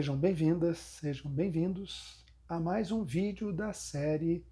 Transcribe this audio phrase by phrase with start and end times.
[0.00, 4.42] Sejam bem-vindas, sejam bem-vindos a mais um vídeo da série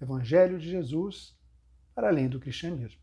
[0.00, 1.36] Evangelho de Jesus
[1.94, 2.98] para além do cristianismo.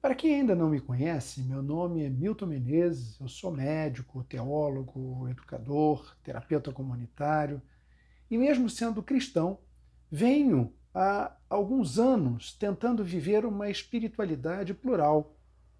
[0.00, 5.28] Para quem ainda não me conhece, meu nome é Milton Menezes, eu sou médico, teólogo,
[5.28, 7.60] educador, terapeuta comunitário
[8.30, 9.58] e, mesmo sendo cristão,
[10.10, 15.32] venho há alguns anos tentando viver uma espiritualidade plural,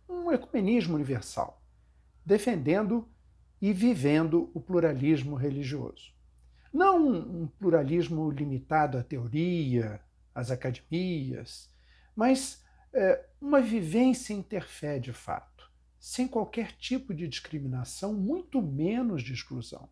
[0.08, 1.60] um ecumenismo universal,
[2.24, 3.06] defendendo
[3.60, 6.12] e vivendo o pluralismo religioso.
[6.72, 10.00] Não um pluralismo limitado à teoria,
[10.32, 11.68] às academias,
[12.14, 19.32] mas é, uma vivência interfé de fato, sem qualquer tipo de discriminação, muito menos de
[19.32, 19.88] exclusão.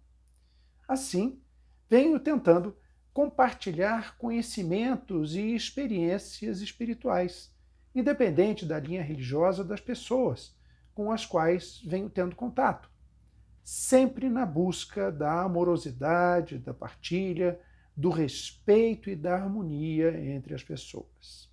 [0.86, 1.42] Assim,
[1.90, 2.76] venho tentando
[3.16, 7.50] compartilhar conhecimentos e experiências espirituais,
[7.94, 10.54] independente da linha religiosa das pessoas
[10.94, 12.90] com as quais venho tendo contato,
[13.64, 17.58] sempre na busca da amorosidade, da partilha,
[17.96, 21.50] do respeito e da harmonia entre as pessoas.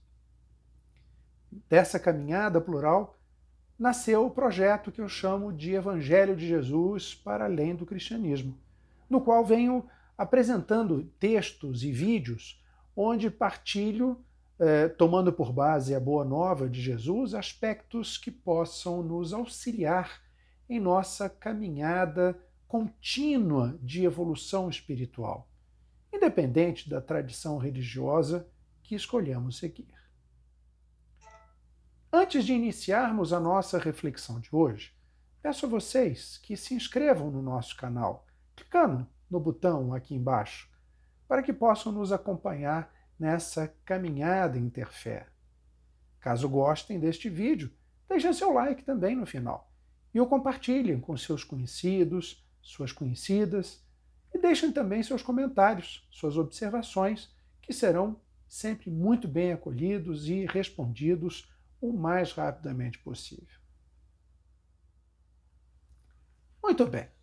[1.70, 3.18] Dessa caminhada plural
[3.80, 8.54] nasceu o projeto que eu chamo de Evangelho de Jesus para além do cristianismo,
[9.10, 12.62] no qual venho apresentando textos e vídeos
[12.96, 14.24] onde partilho,
[14.60, 20.22] eh, tomando por base a boa nova de Jesus, aspectos que possam nos auxiliar
[20.70, 25.48] em nossa caminhada contínua de evolução espiritual,
[26.12, 28.48] independente da tradição religiosa
[28.82, 29.94] que escolhamos seguir.
[32.12, 34.94] Antes de iniciarmos a nossa reflexão de hoje,
[35.42, 40.70] peço a vocês que se inscrevam no nosso canal, clicando no botão aqui embaixo,
[41.28, 45.26] para que possam nos acompanhar nessa caminhada interfé.
[46.20, 47.74] Caso gostem deste vídeo,
[48.08, 49.72] deixem seu like também no final
[50.14, 53.84] e o compartilhem com seus conhecidos, suas conhecidas
[54.32, 61.52] e deixem também seus comentários, suas observações, que serão sempre muito bem acolhidos e respondidos
[61.82, 63.60] o mais rapidamente possível.
[66.62, 67.23] Muito bem.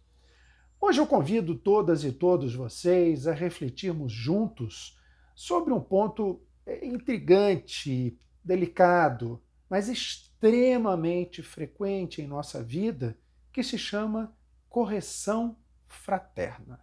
[0.82, 4.98] Hoje eu convido todas e todos vocês a refletirmos juntos
[5.34, 13.18] sobre um ponto é, intrigante, delicado, mas extremamente frequente em nossa vida,
[13.52, 14.34] que se chama
[14.70, 15.54] correção
[15.86, 16.80] fraterna.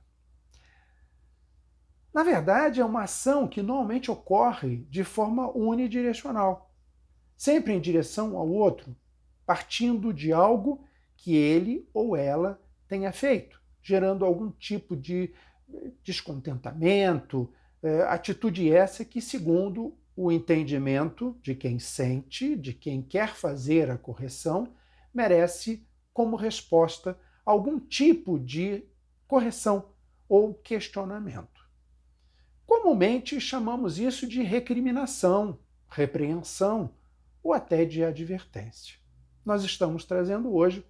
[2.14, 6.72] Na verdade, é uma ação que normalmente ocorre de forma unidirecional,
[7.35, 8.96] sempre em direção ao outro,
[9.44, 10.85] partindo de algo
[11.16, 15.34] que ele ou ela tenha feito gerando algum tipo de
[16.04, 17.52] descontentamento,
[17.84, 23.98] é, atitude essa que, segundo o entendimento de quem sente, de quem quer fazer a
[23.98, 24.74] correção,
[25.14, 28.84] merece como resposta algum tipo de
[29.28, 29.90] correção
[30.28, 31.66] ou questionamento.
[32.66, 36.94] Comumente chamamos isso de recriminação, repreensão
[37.44, 38.98] ou até de advertência.
[39.46, 40.86] Nós estamos trazendo hoje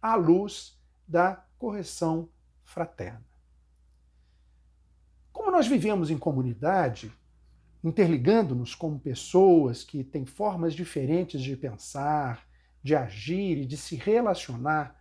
[0.00, 2.28] à luz da correção
[2.64, 3.24] fraterna.
[5.32, 7.12] Como nós vivemos em comunidade,
[7.82, 12.46] interligando-nos como pessoas que têm formas diferentes de pensar,
[12.82, 14.98] de agir e de se relacionar,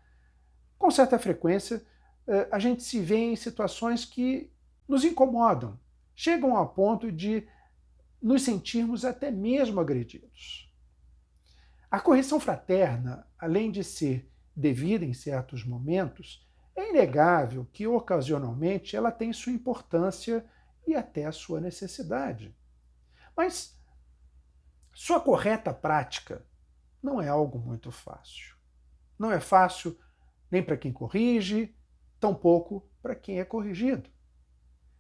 [0.78, 1.86] com certa frequência
[2.28, 4.52] eh, a gente se vê em situações que
[4.88, 5.80] nos incomodam,
[6.16, 7.48] chegam ao ponto de
[8.22, 10.72] nos sentirmos até mesmo agredidos.
[11.90, 16.47] A correção fraterna, além de ser devida em certos momentos,
[16.78, 20.46] é inegável que, ocasionalmente, ela tem sua importância
[20.86, 22.56] e até sua necessidade.
[23.36, 23.78] Mas
[24.94, 26.46] sua correta prática
[27.02, 28.56] não é algo muito fácil.
[29.18, 29.98] Não é fácil
[30.52, 31.76] nem para quem corrige,
[32.20, 34.10] tampouco para quem é corrigido.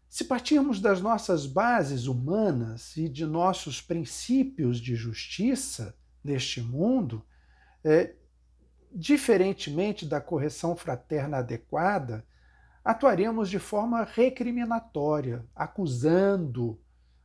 [0.09, 7.25] Se partirmos das nossas bases humanas e de nossos princípios de justiça neste mundo,
[7.83, 8.15] é,
[8.91, 12.25] diferentemente da correção fraterna adequada,
[12.83, 16.79] atuaremos de forma recriminatória, acusando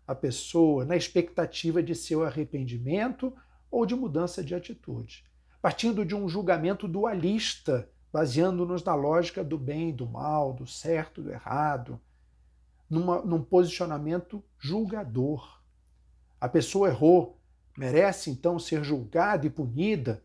[0.06, 3.32] a pessoa na expectativa de seu arrependimento
[3.70, 5.24] ou de mudança de atitude,
[5.60, 11.20] partindo de um julgamento dualista, baseando-nos na lógica do bem e do mal, do certo
[11.20, 12.00] e do errado,
[12.90, 15.62] numa, num posicionamento julgador.
[16.38, 17.38] A pessoa errou,
[17.78, 20.22] merece então ser julgada e punida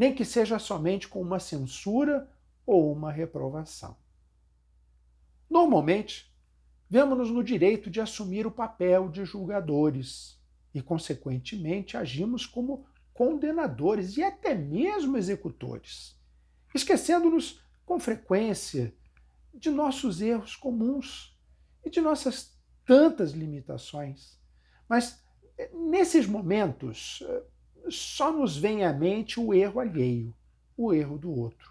[0.00, 2.26] nem que seja somente com uma censura
[2.64, 3.94] ou uma reprovação.
[5.50, 6.34] Normalmente,
[6.88, 10.40] vemos-nos no direito de assumir o papel de julgadores,
[10.72, 16.18] e, consequentemente, agimos como condenadores e até mesmo executores,
[16.74, 18.94] esquecendo-nos com frequência
[19.52, 21.38] de nossos erros comuns
[21.84, 24.40] e de nossas tantas limitações.
[24.88, 25.22] Mas
[25.58, 27.42] eh, nesses momentos eh,
[27.88, 30.34] só nos vem à mente o erro alheio,
[30.76, 31.70] o erro do outro.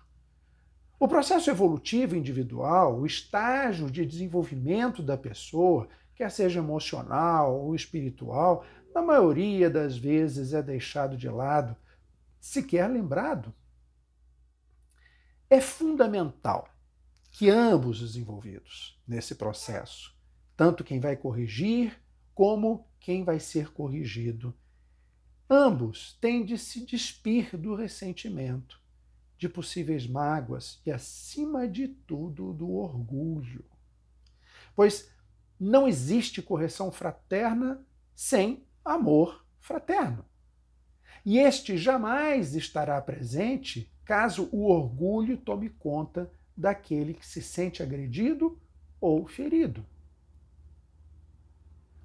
[1.00, 8.66] O processo evolutivo individual, o estágio de desenvolvimento da pessoa, quer seja emocional ou espiritual,
[8.94, 11.76] na maioria das vezes é deixado de lado,
[12.40, 13.54] sequer lembrado.
[15.50, 16.68] É fundamental
[17.32, 20.14] que ambos os envolvidos nesse processo,
[20.58, 21.98] tanto quem vai corrigir
[22.36, 24.54] como quem vai ser corrigido,
[25.50, 28.80] ambos têm de se despir do ressentimento
[29.38, 33.64] de possíveis mágoas e, acima de tudo, do orgulho.
[34.76, 35.10] Pois
[35.60, 40.26] não existe correção fraterna sem amor fraterno.
[41.26, 48.60] E este jamais estará presente caso o orgulho tome conta daquele que se sente agredido
[49.00, 49.86] ou ferido.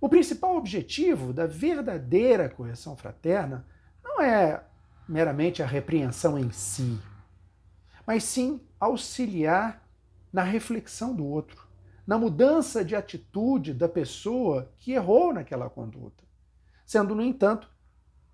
[0.04, 3.66] O principal objetivo da verdadeira correção fraterna
[4.04, 4.62] não é
[5.08, 7.00] meramente a repreensão em si,
[8.06, 9.82] mas sim auxiliar
[10.30, 11.66] na reflexão do outro,
[12.06, 16.22] na mudança de atitude da pessoa que errou naquela conduta,
[16.84, 17.70] sendo, no entanto,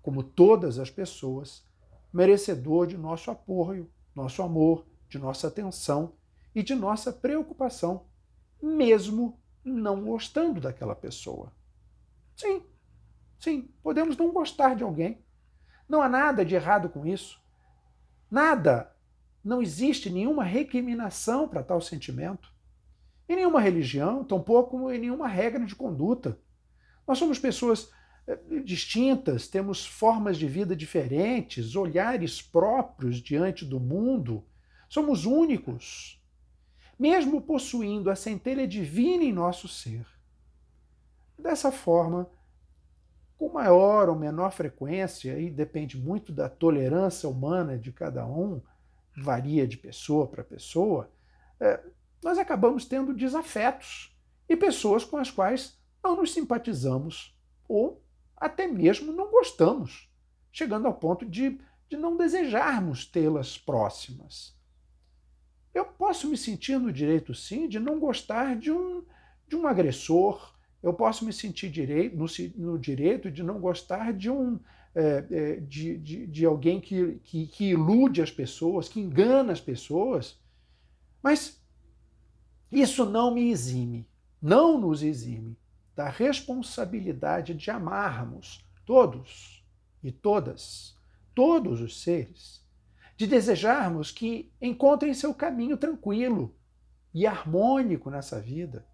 [0.01, 1.65] como todas as pessoas,
[2.11, 6.15] merecedor de nosso apoio, nosso amor, de nossa atenção
[6.53, 8.07] e de nossa preocupação,
[8.61, 11.49] mesmo não gostando daquela pessoa.
[12.41, 12.63] Sim,
[13.39, 15.23] sim, podemos não gostar de alguém.
[15.87, 17.39] Não há nada de errado com isso.
[18.31, 18.91] Nada
[19.43, 22.51] não existe nenhuma recriminação para tal sentimento.
[23.29, 26.39] Em nenhuma religião, tampouco em nenhuma regra de conduta.
[27.07, 27.91] Nós somos pessoas
[28.25, 34.43] eh, distintas, temos formas de vida diferentes, olhares próprios diante do mundo.
[34.89, 36.19] Somos únicos,
[36.97, 40.07] mesmo possuindo a centelha divina em nosso ser.
[41.41, 42.29] Dessa forma,
[43.35, 48.61] com maior ou menor frequência, e depende muito da tolerância humana de cada um,
[49.17, 51.09] varia de pessoa para pessoa,
[51.59, 51.83] é,
[52.23, 54.15] nós acabamos tendo desafetos
[54.47, 57.35] e pessoas com as quais não nos simpatizamos
[57.67, 58.03] ou
[58.37, 60.09] até mesmo não gostamos,
[60.51, 61.59] chegando ao ponto de,
[61.89, 64.55] de não desejarmos tê-las próximas.
[65.73, 69.03] Eu posso me sentir no direito, sim, de não gostar de um,
[69.47, 71.71] de um agressor, eu posso me sentir
[72.13, 72.25] no,
[72.55, 74.59] no direito de não gostar de um,
[74.95, 79.61] é, é, de, de, de, alguém que, que, que ilude as pessoas, que engana as
[79.61, 80.39] pessoas,
[81.21, 81.61] mas
[82.71, 84.07] isso não me exime,
[84.41, 85.57] não nos exime
[85.95, 89.63] da responsabilidade de amarmos todos
[90.03, 90.97] e todas,
[91.35, 92.65] todos os seres,
[93.15, 96.55] de desejarmos que encontrem seu caminho tranquilo
[97.13, 98.85] e harmônico nessa vida,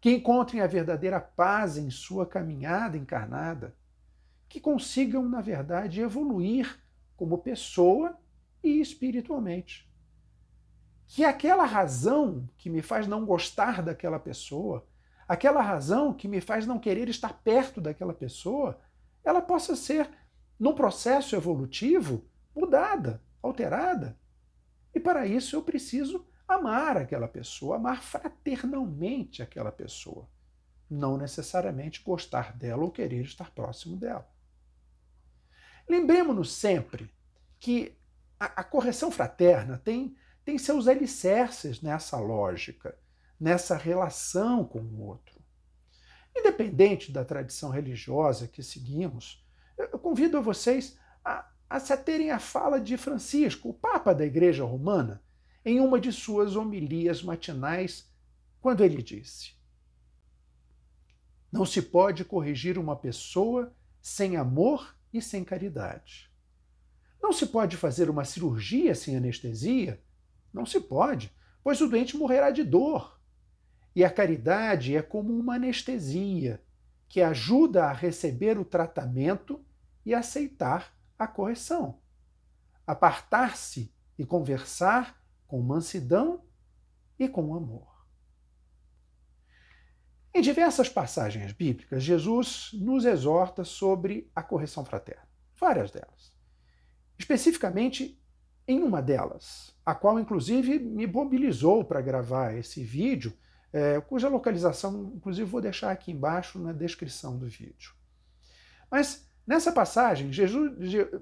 [0.00, 3.74] que encontrem a verdadeira paz em sua caminhada encarnada,
[4.48, 6.78] que consigam, na verdade, evoluir
[7.16, 8.16] como pessoa
[8.62, 9.88] e espiritualmente.
[11.06, 14.86] Que aquela razão que me faz não gostar daquela pessoa,
[15.26, 18.78] aquela razão que me faz não querer estar perto daquela pessoa,
[19.24, 20.08] ela possa ser,
[20.58, 22.24] num processo evolutivo,
[22.54, 24.16] mudada, alterada.
[24.94, 30.26] E para isso eu preciso amar aquela pessoa, amar fraternalmente aquela pessoa.
[30.90, 34.26] Não necessariamente gostar dela ou querer estar próximo dela.
[35.86, 37.12] Lembremos-nos sempre
[37.60, 37.94] que
[38.40, 42.96] a, a, correção fraterna tem, tem seus alicerces nessa lógica,
[43.38, 45.38] nessa relação com o outro.
[46.34, 49.44] Independente da tradição religiosa que seguimos,
[49.76, 54.24] eu convido a vocês a, a se aterem à fala de Francisco, o Papa da
[54.24, 55.22] Igreja Romana,
[55.64, 58.10] em uma de suas homilias matinais,
[58.60, 59.52] quando ele disse:
[61.50, 66.30] Não se pode corrigir uma pessoa sem amor e sem caridade.
[67.22, 70.02] Não se pode fazer uma cirurgia sem anestesia?
[70.52, 73.20] Não se pode, pois o doente morrerá de dor.
[73.94, 76.62] E a caridade é como uma anestesia
[77.08, 79.64] que ajuda a receber o tratamento
[80.04, 81.98] e aceitar a correção.
[82.86, 85.17] Apartar-se e conversar
[85.48, 86.44] com mansidão
[87.18, 87.88] e com amor.
[90.32, 95.26] Em diversas passagens bíblicas, Jesus nos exorta sobre a correção fraterna,
[95.58, 96.32] várias delas.
[97.18, 98.22] Especificamente
[98.68, 103.32] em uma delas, a qual inclusive me mobilizou para gravar esse vídeo,
[103.72, 107.94] é, cuja localização, inclusive, vou deixar aqui embaixo na descrição do vídeo.
[108.90, 110.72] Mas nessa passagem, Jesus,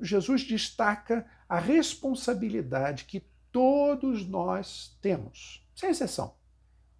[0.02, 3.24] Jesus destaca a responsabilidade que
[3.56, 6.34] todos nós temos, sem exceção,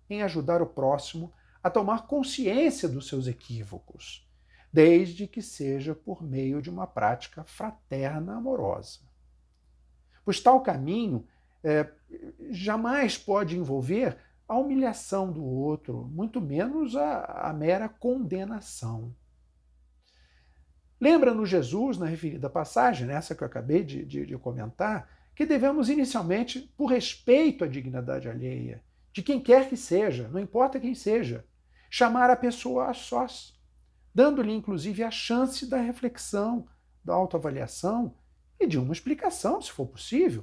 [0.08, 1.30] em ajudar o próximo
[1.62, 4.26] a tomar consciência dos seus equívocos,
[4.72, 9.00] desde que seja por meio de uma prática fraterna amorosa.
[10.25, 11.28] Pois tal caminho
[11.62, 11.92] é,
[12.48, 14.16] jamais pode envolver
[14.48, 19.14] a humilhação do outro, muito menos a, a mera condenação.
[20.98, 25.90] Lembra-nos Jesus, na referida passagem, nessa que eu acabei de, de, de comentar, que devemos
[25.90, 31.47] inicialmente, por respeito à dignidade alheia, de quem quer que seja, não importa quem seja,
[31.90, 33.55] chamar a pessoa a sós,
[34.14, 36.66] dando-lhe inclusive a chance da reflexão,
[37.05, 38.16] da autoavaliação
[38.59, 40.43] e de uma explicação, se for possível,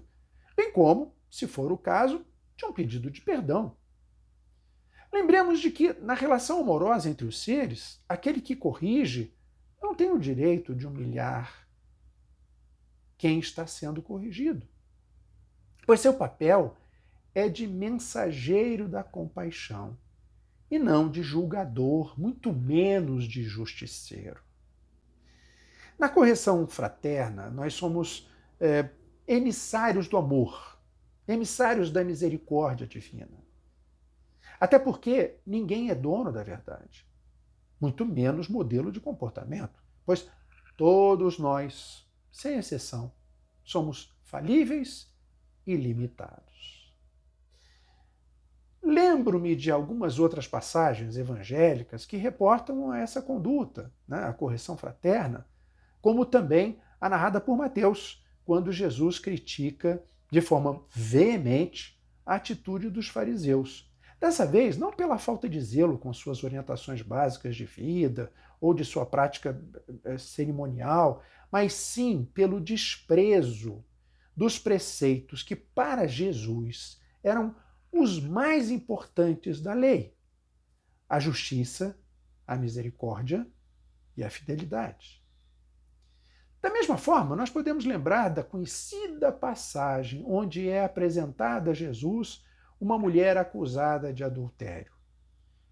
[0.56, 2.24] bem como, se for o caso,
[2.56, 3.76] de um pedido de perdão.
[5.12, 9.34] Lembremos de que, na relação amorosa entre os seres, aquele que corrige
[9.82, 11.68] não tem o direito de humilhar
[13.18, 14.68] quem está sendo corrigido,
[15.86, 16.76] pois seu papel
[17.34, 19.98] é de mensageiro da compaixão
[20.70, 24.42] e não de julgador, muito menos de justiceiro.
[26.00, 28.90] Na correção fraterna, nós somos é,
[29.28, 30.80] emissários do amor,
[31.28, 33.44] emissários da misericórdia divina.
[34.60, 37.06] Até porque ninguém é dono da verdade,
[37.80, 40.28] muito menos modelo de comportamento, pois
[40.76, 43.12] todos nós, sem exceção,
[43.64, 45.13] somos falíveis
[45.66, 46.94] e limitados.
[48.82, 55.48] Lembro-me de algumas outras passagens evangélicas que reportam essa conduta, né, a correção fraterna,
[56.02, 63.08] como também a narrada por Mateus, quando Jesus critica de forma veemente a atitude dos
[63.08, 63.90] fariseus.
[64.20, 68.84] Dessa vez, não pela falta de zelo com suas orientações básicas de vida ou de
[68.84, 69.62] sua prática
[70.04, 73.84] eh, cerimonial, mas sim pelo desprezo
[74.36, 77.56] dos preceitos que, para Jesus, eram
[77.92, 80.18] os mais importantes da lei:
[81.08, 81.98] a justiça,
[82.46, 83.48] a misericórdia
[84.18, 85.24] e a fidelidade.
[86.62, 92.46] Da mesma forma, nós podemos lembrar da conhecida passagem onde é apresentada a Jesus
[92.80, 94.94] uma mulher acusada de adultério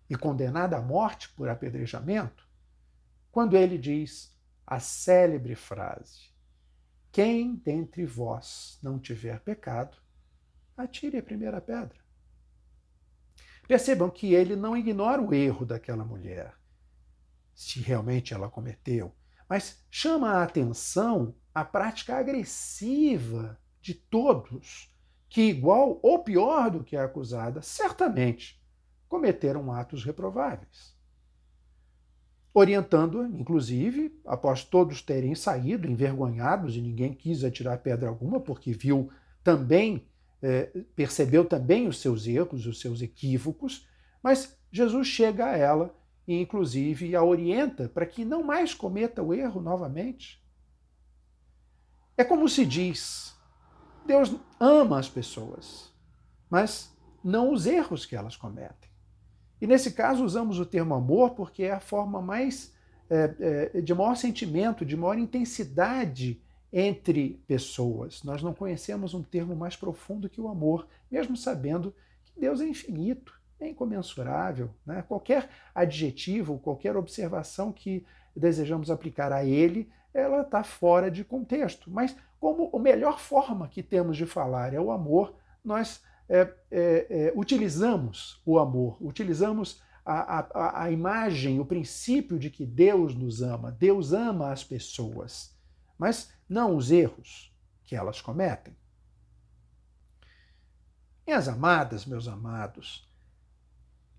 [0.10, 2.46] e condenada à morte por apedrejamento,
[3.32, 4.38] quando ele diz
[4.68, 6.31] a célebre frase:
[7.12, 9.98] Quem dentre vós não tiver pecado,
[10.78, 12.00] atire a primeira pedra.
[13.68, 16.56] Percebam que ele não ignora o erro daquela mulher,
[17.54, 19.14] se realmente ela cometeu,
[19.50, 24.90] mas chama a atenção a prática agressiva de todos,
[25.28, 28.62] que, igual ou pior do que a acusada, certamente
[29.10, 30.96] cometeram atos reprováveis.
[32.54, 39.10] Orientando, inclusive, após todos terem saído envergonhados e ninguém quis atirar pedra alguma, porque viu
[39.44, 40.06] também
[40.42, 40.66] é,
[40.96, 43.88] percebeu também os seus erros, os seus equívocos,
[44.24, 45.96] mas Jesus chega a ela
[46.28, 50.44] e, inclusive, a orienta para que não mais cometa o erro novamente.
[52.18, 53.36] É como se diz:
[54.06, 55.94] Deus ama as pessoas,
[56.50, 58.91] mas não os erros que elas cometem.
[59.62, 62.74] E nesse caso usamos o termo amor porque é a forma mais
[63.10, 66.42] é, é, de maior sentimento, de maior intensidade
[66.74, 68.24] entre pessoas.
[68.24, 72.68] Nós não conhecemos um termo mais profundo que o amor, mesmo sabendo que Deus é
[72.68, 74.72] infinito, é incomensurável.
[74.86, 75.04] Né?
[75.08, 81.92] Qualquer adjetivo, qualquer observação que desejamos aplicar a ele, ela está fora de contexto.
[81.92, 86.02] Mas como a melhor forma que temos de falar é o amor, nós
[86.40, 93.14] é, é, utilizamos o amor, utilizamos a, a, a imagem, o princípio de que Deus
[93.14, 93.72] nos ama.
[93.72, 95.52] Deus ama as pessoas
[96.02, 98.76] mas não os erros que elas cometem.
[101.28, 103.08] Minhas amadas, meus amados,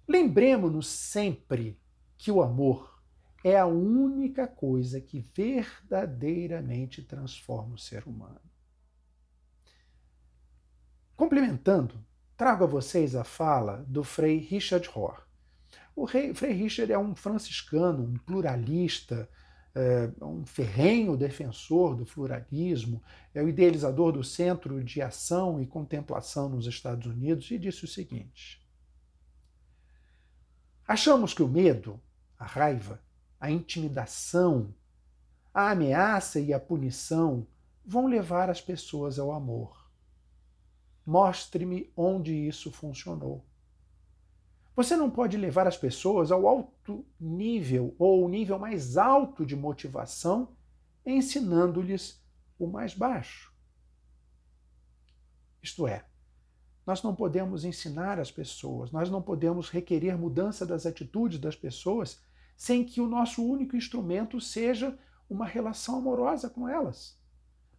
[0.07, 1.76] lembremos-nos sempre
[2.16, 3.02] que o amor
[3.42, 8.52] é a única coisa que verdadeiramente transforma o ser humano.
[11.23, 12.05] Complementando,
[12.37, 15.23] trago a vocês a fala do Frei Richard Rohr.
[15.95, 19.29] O Frei Richard é um franciscano, um pluralista,
[19.73, 23.00] é um ferrenho defensor do pluralismo,
[23.33, 27.88] é o idealizador do Centro de Ação e Contemplação nos Estados Unidos e disse o
[27.88, 28.61] seguinte:
[30.88, 32.00] Achamos que o medo,
[32.37, 33.00] a raiva,
[33.38, 34.75] a intimidação,
[35.55, 37.47] a ameaça e a punição
[37.87, 39.82] vão levar as pessoas ao amor.
[41.05, 43.45] Mostre-me onde isso funcionou.
[44.75, 49.55] Você não pode levar as pessoas ao alto nível ou o nível mais alto de
[49.55, 50.57] motivação
[51.05, 52.23] ensinando-lhes
[52.59, 53.53] o mais baixo.
[55.63, 56.05] Isto é,
[56.87, 62.21] nós não podemos ensinar as pessoas, nós não podemos requerer mudança das atitudes das pessoas
[62.57, 67.21] sem que o nosso único instrumento seja uma relação amorosa com elas.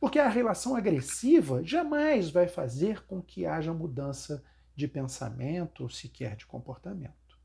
[0.03, 4.43] Porque a relação agressiva jamais vai fazer com que haja mudança
[4.75, 7.39] de pensamento sequer de comportamento.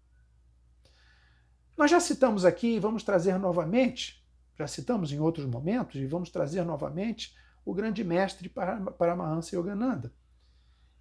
[1.77, 4.27] Nós já citamos aqui e vamos trazer novamente,
[4.59, 7.33] já citamos em outros momentos e vamos trazer novamente
[7.65, 10.13] o grande mestre Paramahansa Yogananda,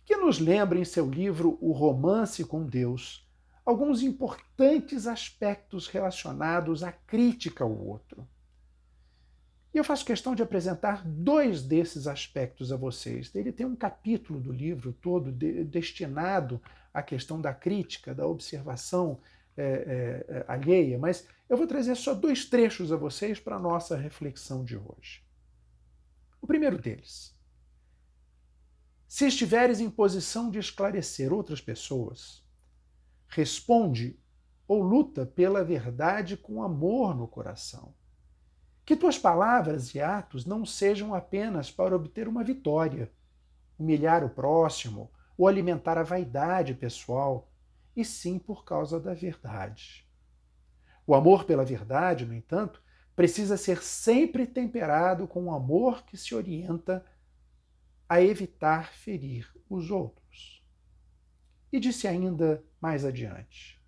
[0.05, 3.27] que nos lembra em seu livro O Romance com Deus
[3.65, 8.29] alguns importantes aspectos relacionados à crítica ao outro.
[9.77, 13.29] E eu faço questão de apresentar dois desses aspectos a vocês.
[13.35, 16.59] Ele tem um capítulo do livro todo de, destinado
[16.91, 19.21] à questão da crítica, da observação
[19.55, 23.59] é, é, é, alheia, mas eu vou trazer só dois trechos a vocês para a
[23.59, 25.23] nossa reflexão de hoje.
[26.41, 27.37] O primeiro deles.
[29.07, 32.43] Se estiveres em posição de esclarecer outras pessoas,
[33.27, 34.19] responde
[34.67, 37.93] ou luta pela verdade com amor no coração
[38.87, 43.11] que tuas palavras e atos não sejam apenas para obter uma vitória,
[43.77, 47.51] humilhar o próximo ou alimentar a vaidade pessoal,
[47.93, 50.07] e sim por causa da verdade.
[51.05, 52.81] O amor pela verdade, no entanto,
[53.13, 57.05] precisa ser sempre temperado com um amor que se orienta
[58.07, 60.65] a evitar ferir os outros.
[61.73, 63.83] E disse ainda mais adiante: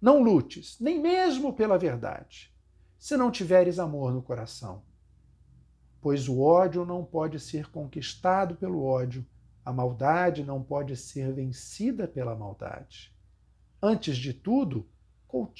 [0.00, 2.53] Não lutes, nem mesmo pela verdade
[3.04, 4.82] se não tiveres amor no coração.
[6.00, 9.26] Pois o ódio não pode ser conquistado pelo ódio,
[9.62, 13.14] a maldade não pode ser vencida pela maldade.
[13.82, 14.88] Antes de tudo,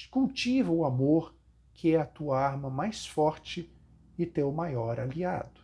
[0.09, 1.35] cultiva o amor,
[1.71, 3.71] que é a tua arma mais forte
[4.17, 5.61] e teu maior aliado.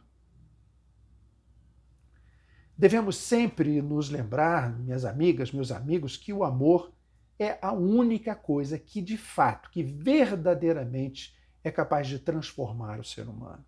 [2.78, 6.94] Devemos sempre nos lembrar, minhas amigas, meus amigos, que o amor
[7.40, 13.28] é a única coisa que de fato, que verdadeiramente é capaz de transformar o ser
[13.28, 13.66] humano.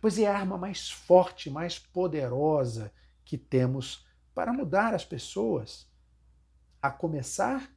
[0.00, 2.92] Pois é a arma mais forte, mais poderosa
[3.24, 5.90] que temos para mudar as pessoas,
[6.80, 7.70] a começar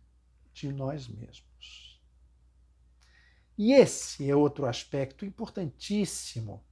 [0.54, 2.02] de nós mesmos.
[3.58, 6.64] E esse é outro aspecto importantíssimo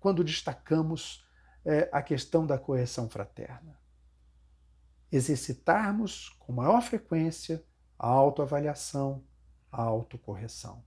[0.00, 1.24] quando destacamos
[1.64, 3.78] é, a questão da correção fraterna.
[5.10, 7.64] Exercitarmos com maior frequência
[7.98, 9.24] a autoavaliação,
[9.70, 10.82] a autocorreção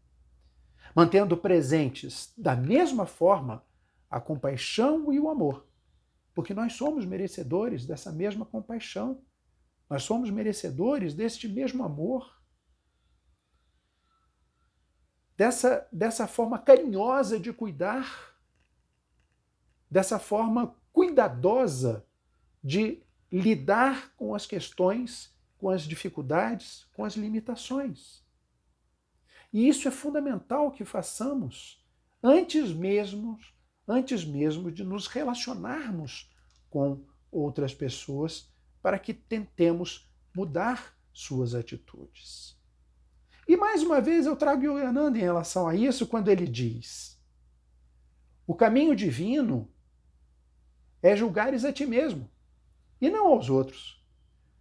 [0.94, 3.64] mantendo presentes da mesma forma
[4.10, 5.66] a compaixão e o amor,
[6.34, 9.22] porque nós somos merecedores dessa mesma compaixão,
[9.90, 12.42] nós somos merecedores deste mesmo amor.
[15.38, 18.36] Dessa, dessa forma carinhosa de cuidar,
[19.90, 22.06] dessa forma cuidadosa
[22.64, 28.25] de lidar com as questões, com as dificuldades, com as limitações.
[29.56, 31.82] E isso é fundamental que façamos
[32.22, 33.40] antes mesmo,
[33.88, 36.30] antes mesmo de nos relacionarmos
[36.70, 42.60] com outras pessoas para que tentemos mudar suas atitudes.
[43.48, 47.18] E mais uma vez eu trago Yogananda em relação a isso quando ele diz:
[48.46, 49.72] o caminho divino
[51.02, 52.30] é julgares a ti mesmo
[53.00, 54.06] e não aos outros.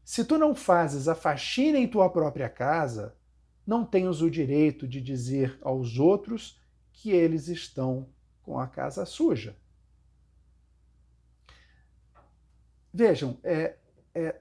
[0.05, 3.17] Se tu não fazes a faxina em tua própria casa,
[3.67, 6.61] não tens o direito de dizer aos outros
[6.93, 8.09] que eles estão
[8.43, 9.57] com a casa suja.
[12.93, 13.77] Vejam, é,
[14.15, 14.41] é,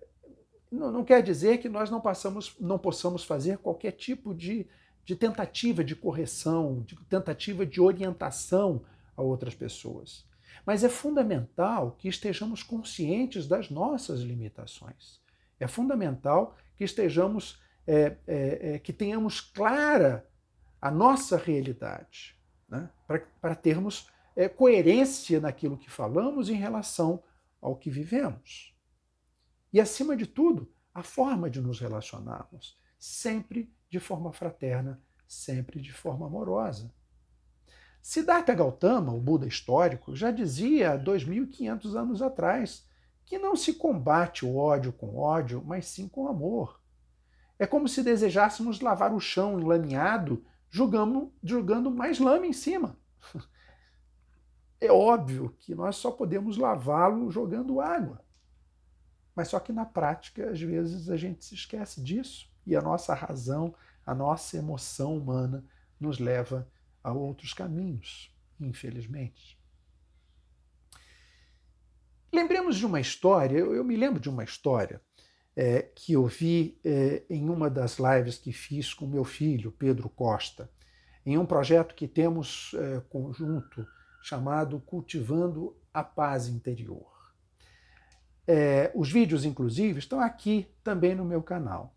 [0.72, 4.68] não, não, quer dizer que nós não, passamos, não possamos fazer qualquer tipo de,
[5.04, 8.84] de tentativa de correção, de tentativa de orientação
[9.16, 10.26] a outras pessoas.
[10.66, 15.20] Mas é fundamental que estejamos conscientes das nossas limitações.
[15.60, 20.28] É fundamental que estejamos é, é, é, que tenhamos clara
[20.82, 22.90] a nossa realidade, né?
[23.42, 27.24] para termos é, coerência naquilo que falamos em relação
[27.62, 28.76] ao que vivemos.
[29.72, 35.92] E, acima de tudo, a forma de nos relacionarmos, sempre de forma fraterna, sempre de
[35.92, 36.94] forma amorosa.
[38.02, 42.86] Siddhartha Gautama, o Buda histórico, já dizia há 2.500 anos atrás
[43.26, 46.83] que não se combate o ódio com ódio, mas sim com amor.
[47.58, 52.98] É como se desejássemos lavar o chão enlameado jogando, jogando mais lama em cima.
[54.82, 58.22] É óbvio que nós só podemos lavá-lo jogando água.
[59.34, 62.52] Mas só que na prática, às vezes, a gente se esquece disso.
[62.66, 63.74] e a nossa razão,
[64.06, 65.66] a nossa emoção humana
[65.98, 66.70] nos leva
[67.02, 69.58] a outros caminhos, infelizmente.
[72.30, 75.02] Lembremos de uma história, eu, eu me lembro de uma história
[75.56, 80.10] é, que eu vi é, em uma das lives que fiz com meu filho, Pedro
[80.10, 80.70] Costa,
[81.26, 83.88] em um projeto que temos é, conjunto
[84.22, 87.12] chamado Cultivando a Paz Interior.
[88.48, 91.96] É, os vídeos, inclusive, estão aqui também no meu canal.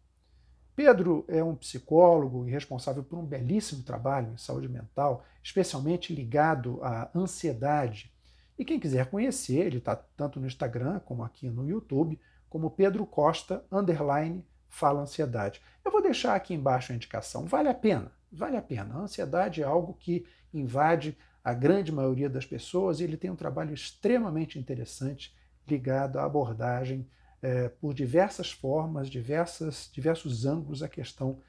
[0.77, 6.79] Pedro é um psicólogo e responsável por um belíssimo trabalho em saúde mental, especialmente ligado
[6.83, 8.13] à ansiedade
[8.59, 13.07] e quem quiser conhecer, ele está tanto no Instagram como aqui no YouTube, como Pedro
[13.07, 15.61] Costa, underline, fala ansiedade.
[15.85, 17.47] Eu vou deixar aqui embaixo a indicação.
[17.47, 18.95] Vale a pena, vale a pena.
[18.95, 23.37] A ansiedade é algo que invade a grande maioria das pessoas e ele tem um
[23.37, 25.35] trabalho extremamente interessante
[25.67, 27.09] ligado à abordagem
[27.43, 31.41] é, por diversas formas, diversas, diversos ângulos a questão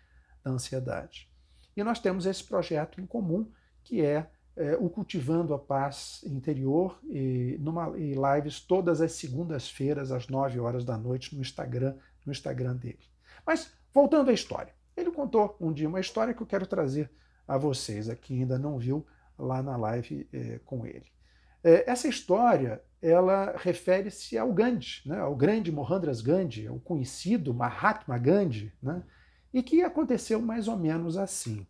[0.44, 1.30] da ansiedade.
[1.76, 3.52] E nós temos esse projeto em comum,
[3.84, 10.12] que é é, o Cultivando a Paz Interior e, numa, e lives todas as segundas-feiras,
[10.12, 13.00] às 9 horas da noite, no Instagram, no Instagram dele.
[13.46, 14.74] Mas, voltando à história.
[14.96, 17.10] Ele contou um dia uma história que eu quero trazer
[17.48, 19.06] a vocês, aqui ainda não viu
[19.38, 21.06] lá na live é, com ele.
[21.64, 28.18] É, essa história ela refere-se ao Gandhi, né, ao grande Mohandas Gandhi, o conhecido Mahatma
[28.18, 29.04] Gandhi, né,
[29.54, 31.66] e que aconteceu mais ou menos assim.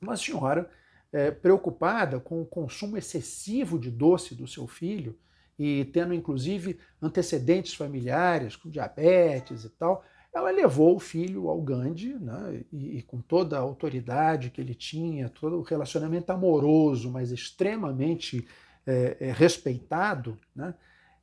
[0.00, 0.70] Uma senhora
[1.12, 5.18] é, preocupada com o consumo excessivo de doce do seu filho
[5.58, 12.14] e tendo inclusive antecedentes familiares com diabetes e tal, ela levou o filho ao Gandhi,
[12.14, 17.32] né, e, e, com toda a autoridade que ele tinha, todo o relacionamento amoroso, mas
[17.32, 18.46] extremamente
[18.86, 20.74] é, é, respeitado, né,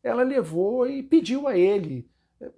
[0.04, 2.10] ela levou e pediu a ele
[2.41, 2.50] é,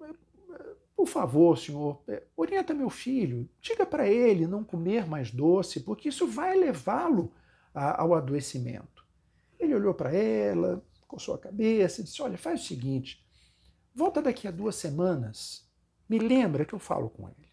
[0.98, 6.10] por favor, senhor, é, orienta meu filho, diga para ele não comer mais doce, porque
[6.10, 7.32] isso vai levá-lo
[7.72, 9.06] ao adoecimento.
[9.60, 13.24] Ele olhou para ela, coçou a cabeça e disse: Olha, faz o seguinte,
[13.94, 15.70] volta daqui a duas semanas,
[16.10, 17.48] me lembra que eu falo com ele.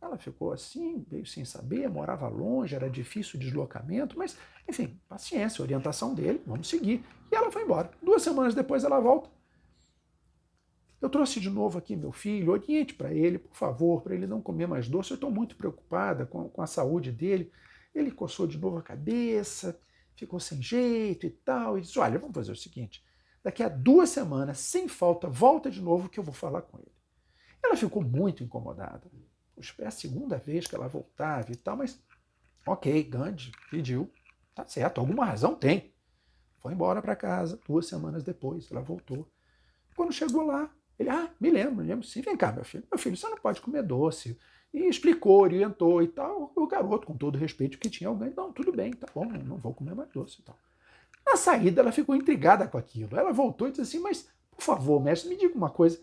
[0.00, 4.38] Ela ficou assim, meio sem saber, morava longe, era difícil o deslocamento, mas,
[4.68, 7.04] enfim, paciência, orientação dele, vamos seguir.
[7.30, 7.90] E ela foi embora.
[8.00, 9.28] Duas semanas depois ela volta
[11.00, 14.42] eu trouxe de novo aqui meu filho, oriente para ele, por favor, para ele não
[14.42, 15.10] comer mais doce.
[15.10, 17.50] Eu estou muito preocupada com, com a saúde dele.
[17.94, 19.80] Ele coçou de novo a cabeça,
[20.14, 23.02] ficou sem jeito e tal, e disse: Olha, vamos fazer o seguinte:
[23.42, 26.92] daqui a duas semanas, sem falta, volta de novo que eu vou falar com ele.
[27.62, 29.10] Ela ficou muito incomodada.
[29.54, 32.02] Puxa, é a segunda vez que ela voltava e tal, mas
[32.66, 34.12] ok, Gandhi pediu,
[34.54, 35.94] tá certo, alguma razão tem.
[36.58, 39.26] Foi embora para casa, duas semanas depois, ela voltou.
[39.96, 42.20] Quando chegou lá, ele, ah, me lembro, lembro sim.
[42.20, 42.84] Vem cá, meu filho.
[42.92, 44.38] Meu filho, você não pode comer doce.
[44.72, 46.52] E explicou, orientou e tal.
[46.54, 49.72] O garoto, com todo respeito que tinha alguém, não, tudo bem, tá bom, não vou
[49.72, 50.58] comer mais doce e tal.
[51.24, 53.18] Na saída, ela ficou intrigada com aquilo.
[53.18, 55.98] Ela voltou e disse assim, mas, por favor, mestre, me diga uma coisa.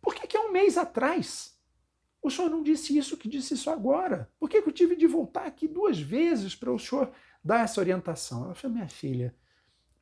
[0.00, 1.58] Por que, que há um mês atrás
[2.22, 4.30] o senhor não disse isso que disse isso agora?
[4.38, 7.10] Por que, que eu tive de voltar aqui duas vezes para o senhor
[7.42, 8.44] dar essa orientação?
[8.44, 9.34] Ela falou, minha filha,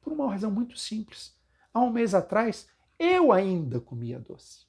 [0.02, 1.34] por uma razão muito simples.
[1.72, 2.68] Há um mês atrás,
[3.04, 4.66] eu ainda comia doce.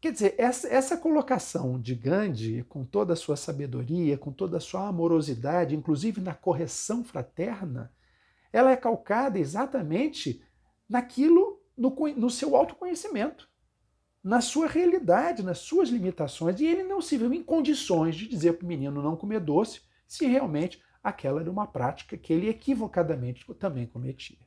[0.00, 4.60] Quer dizer, essa, essa colocação de Gandhi, com toda a sua sabedoria, com toda a
[4.60, 7.92] sua amorosidade, inclusive na correção fraterna,
[8.52, 10.42] ela é calcada exatamente
[10.88, 13.50] naquilo, no, no seu autoconhecimento,
[14.22, 16.60] na sua realidade, nas suas limitações.
[16.60, 19.80] E ele não se viu em condições de dizer para o menino não comer doce,
[20.06, 24.45] se realmente aquela era uma prática que ele equivocadamente também cometia.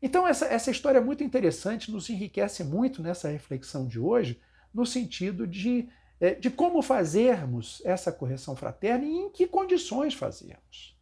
[0.00, 4.40] Então, essa, essa história é muito interessante, nos enriquece muito nessa reflexão de hoje,
[4.72, 5.88] no sentido de,
[6.20, 10.96] é, de como fazermos essa correção fraterna e em que condições fazermos.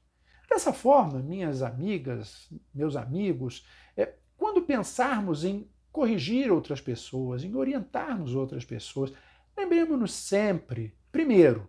[0.49, 8.35] Dessa forma, minhas amigas, meus amigos, é, quando pensarmos em corrigir outras pessoas, em orientarmos
[8.35, 9.13] outras pessoas,
[9.57, 11.69] lembremos-nos sempre, primeiro,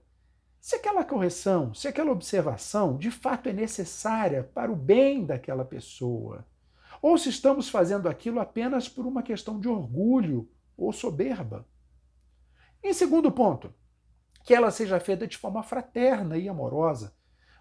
[0.59, 6.45] se aquela correção, se aquela observação de fato é necessária para o bem daquela pessoa
[7.01, 11.67] ou se estamos fazendo aquilo apenas por uma questão de orgulho ou soberba.
[12.83, 13.73] Em segundo ponto,
[14.43, 17.15] que ela seja feita de forma fraterna e amorosa,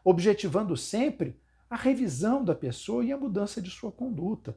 [0.05, 4.57] objetivando sempre a revisão da pessoa e a mudança de sua conduta,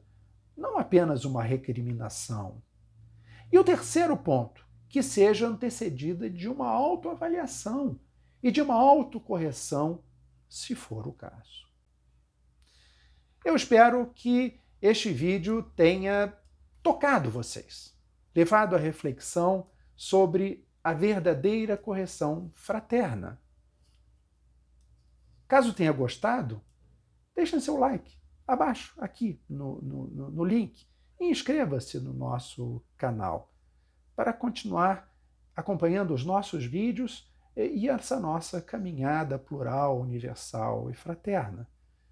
[0.56, 2.62] não apenas uma recriminação.
[3.52, 8.00] E o terceiro ponto, que seja antecedida de uma autoavaliação
[8.44, 10.04] e de uma autocorreção,
[10.50, 11.68] se for o caso.
[13.44, 16.34] Eu espero que este vídeo tenha
[16.84, 17.98] tocado vocês,
[18.36, 23.42] levado à reflexão sobre a verdadeira correção fraterna.
[25.48, 26.62] Caso tenha gostado,
[27.36, 30.88] deixe seu like abaixo, aqui no, no, no link,
[31.20, 33.52] e inscreva-se no nosso canal
[34.16, 35.12] para continuar
[35.56, 41.68] acompanhando os nossos vídeos e essa nossa caminhada plural, universal e fraterna.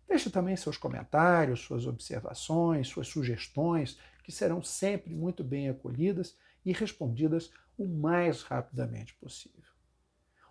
[0.07, 6.71] Deixe também seus comentários, suas observações, suas sugestões, que serão sempre muito bem acolhidas e
[6.71, 9.63] respondidas o mais rapidamente possível.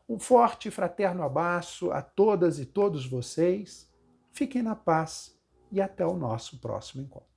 [0.09, 3.91] Um forte e fraterno abraço a todas e todos vocês.
[4.33, 5.39] Fiquem na paz
[5.73, 7.34] e até o nosso próximo encontro.